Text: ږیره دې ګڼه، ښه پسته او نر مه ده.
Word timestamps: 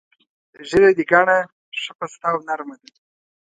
ږیره 0.67 0.91
دې 0.97 1.03
ګڼه، 1.11 1.37
ښه 1.81 1.91
پسته 1.97 2.25
او 2.31 2.37
نر 2.47 2.59
مه 2.67 2.75
ده. 2.81 2.87